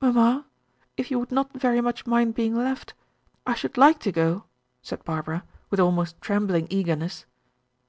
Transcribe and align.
"Mamma 0.00 0.44
if 0.96 1.08
you 1.08 1.20
would 1.20 1.30
not 1.30 1.52
very 1.52 1.80
much 1.80 2.04
mind 2.04 2.34
being 2.34 2.56
left, 2.56 2.94
I 3.46 3.54
should 3.54 3.76
like 3.78 4.00
to 4.00 4.10
go," 4.10 4.42
said 4.82 5.04
Barbara, 5.04 5.44
with 5.70 5.78
almost 5.78 6.20
trembling 6.20 6.66
eagerness. 6.68 7.26